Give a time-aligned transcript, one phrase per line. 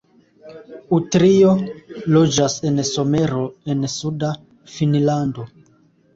[0.95, 1.51] Utrio
[2.15, 3.43] loĝas en Somero
[3.75, 4.33] en suda
[4.79, 5.49] Finnlando.